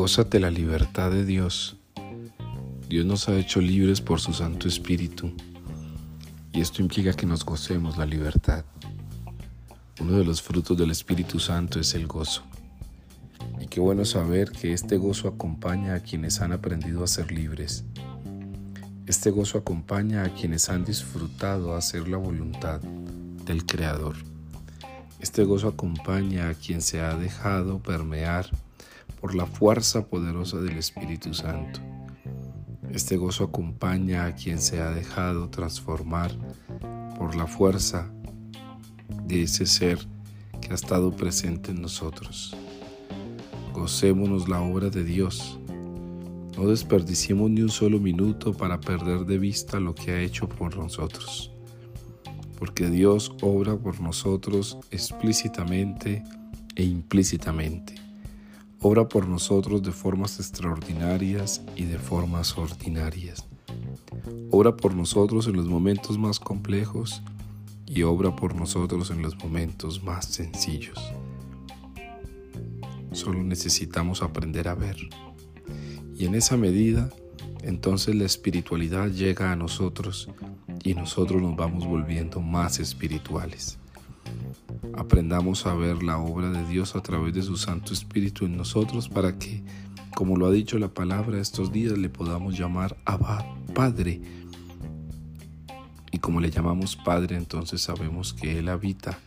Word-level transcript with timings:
Gózate 0.00 0.40
la 0.40 0.50
libertad 0.50 1.10
de 1.10 1.26
Dios. 1.26 1.76
Dios 2.88 3.04
nos 3.04 3.28
ha 3.28 3.36
hecho 3.36 3.60
libres 3.60 4.00
por 4.00 4.18
su 4.18 4.32
Santo 4.32 4.66
Espíritu 4.66 5.30
y 6.54 6.62
esto 6.62 6.80
implica 6.80 7.12
que 7.12 7.26
nos 7.26 7.44
gocemos 7.44 7.98
la 7.98 8.06
libertad. 8.06 8.64
Uno 10.00 10.16
de 10.16 10.24
los 10.24 10.40
frutos 10.40 10.78
del 10.78 10.90
Espíritu 10.90 11.38
Santo 11.38 11.78
es 11.78 11.92
el 11.92 12.06
gozo. 12.06 12.44
Y 13.60 13.66
qué 13.66 13.78
bueno 13.78 14.06
saber 14.06 14.52
que 14.52 14.72
este 14.72 14.96
gozo 14.96 15.28
acompaña 15.28 15.96
a 15.96 16.00
quienes 16.00 16.40
han 16.40 16.52
aprendido 16.52 17.04
a 17.04 17.06
ser 17.06 17.30
libres. 17.30 17.84
Este 19.04 19.30
gozo 19.30 19.58
acompaña 19.58 20.24
a 20.24 20.32
quienes 20.32 20.70
han 20.70 20.86
disfrutado 20.86 21.76
hacer 21.76 22.08
la 22.08 22.16
voluntad 22.16 22.80
del 23.44 23.66
Creador. 23.66 24.16
Este 25.18 25.44
gozo 25.44 25.68
acompaña 25.68 26.48
a 26.48 26.54
quien 26.54 26.80
se 26.80 27.02
ha 27.02 27.16
dejado 27.16 27.80
permear 27.80 28.48
por 29.20 29.34
la 29.34 29.46
fuerza 29.46 30.06
poderosa 30.06 30.58
del 30.60 30.78
Espíritu 30.78 31.34
Santo. 31.34 31.80
Este 32.90 33.16
gozo 33.16 33.44
acompaña 33.44 34.24
a 34.24 34.34
quien 34.34 34.58
se 34.58 34.80
ha 34.80 34.90
dejado 34.90 35.50
transformar 35.50 36.32
por 37.18 37.36
la 37.36 37.46
fuerza 37.46 38.10
de 39.24 39.42
ese 39.42 39.66
ser 39.66 39.98
que 40.60 40.70
ha 40.72 40.74
estado 40.74 41.14
presente 41.14 41.70
en 41.70 41.82
nosotros. 41.82 42.56
Gocémonos 43.74 44.48
la 44.48 44.60
obra 44.60 44.90
de 44.90 45.04
Dios. 45.04 45.58
No 46.56 46.66
desperdiciemos 46.66 47.50
ni 47.50 47.62
un 47.62 47.68
solo 47.68 48.00
minuto 48.00 48.54
para 48.54 48.80
perder 48.80 49.26
de 49.26 49.38
vista 49.38 49.78
lo 49.78 49.94
que 49.94 50.12
ha 50.12 50.20
hecho 50.20 50.48
por 50.48 50.76
nosotros. 50.76 51.52
Porque 52.58 52.90
Dios 52.90 53.32
obra 53.40 53.76
por 53.76 54.00
nosotros 54.00 54.78
explícitamente 54.90 56.22
e 56.74 56.84
implícitamente 56.84 58.09
obra 58.82 59.08
por 59.08 59.28
nosotros 59.28 59.82
de 59.82 59.92
formas 59.92 60.38
extraordinarias 60.38 61.62
y 61.76 61.84
de 61.84 61.98
formas 61.98 62.56
ordinarias. 62.56 63.46
Obra 64.50 64.76
por 64.76 64.94
nosotros 64.94 65.46
en 65.46 65.56
los 65.56 65.66
momentos 65.66 66.18
más 66.18 66.40
complejos 66.40 67.22
y 67.86 68.02
obra 68.02 68.34
por 68.34 68.54
nosotros 68.54 69.10
en 69.10 69.20
los 69.20 69.36
momentos 69.36 70.02
más 70.02 70.26
sencillos. 70.26 70.98
Solo 73.12 73.42
necesitamos 73.42 74.22
aprender 74.22 74.68
a 74.68 74.74
ver. 74.74 74.96
Y 76.16 76.24
en 76.24 76.34
esa 76.34 76.56
medida, 76.56 77.10
entonces 77.62 78.14
la 78.14 78.24
espiritualidad 78.24 79.08
llega 79.08 79.52
a 79.52 79.56
nosotros 79.56 80.28
y 80.82 80.94
nosotros 80.94 81.42
nos 81.42 81.54
vamos 81.54 81.86
volviendo 81.86 82.40
más 82.40 82.78
espirituales. 82.78 83.78
Aprendamos 84.94 85.66
a 85.66 85.74
ver 85.74 86.02
la 86.02 86.18
obra 86.18 86.50
de 86.50 86.66
Dios 86.66 86.96
a 86.96 87.02
través 87.02 87.32
de 87.34 87.42
su 87.42 87.56
Santo 87.56 87.92
Espíritu 87.92 88.44
en 88.44 88.56
nosotros 88.56 89.08
para 89.08 89.38
que, 89.38 89.62
como 90.14 90.36
lo 90.36 90.46
ha 90.46 90.50
dicho 90.50 90.78
la 90.78 90.88
palabra 90.88 91.40
estos 91.40 91.72
días, 91.72 91.96
le 91.96 92.08
podamos 92.08 92.58
llamar 92.58 92.96
Abba, 93.04 93.46
Padre. 93.74 94.20
Y 96.12 96.18
como 96.18 96.40
le 96.40 96.50
llamamos 96.50 96.96
Padre, 96.96 97.36
entonces 97.36 97.80
sabemos 97.80 98.34
que 98.34 98.58
Él 98.58 98.68
habita, 98.68 99.18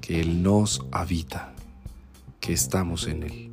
que 0.00 0.20
Él 0.20 0.42
nos 0.42 0.84
habita, 0.92 1.54
que 2.40 2.52
estamos 2.52 3.06
en 3.06 3.22
Él. 3.24 3.50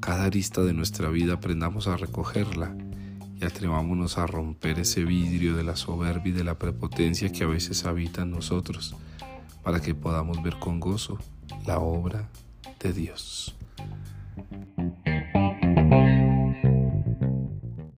Cada 0.00 0.24
arista 0.24 0.62
de 0.62 0.74
nuestra 0.74 1.08
vida 1.08 1.34
aprendamos 1.34 1.86
a 1.86 1.96
recogerla 1.96 2.76
y 3.40 3.44
atrevámonos 3.44 4.16
a 4.16 4.26
romper 4.26 4.78
ese 4.78 5.04
vidrio 5.04 5.56
de 5.56 5.64
la 5.64 5.76
soberbia 5.76 6.30
y 6.30 6.36
de 6.36 6.44
la 6.44 6.58
prepotencia 6.58 7.32
que 7.32 7.44
a 7.44 7.48
veces 7.48 7.84
habita 7.84 8.22
en 8.22 8.30
nosotros 8.30 8.94
para 9.64 9.80
que 9.80 9.94
podamos 9.94 10.42
ver 10.42 10.58
con 10.60 10.78
gozo 10.78 11.18
la 11.66 11.80
obra 11.80 12.28
de 12.80 12.92
Dios. 12.92 13.56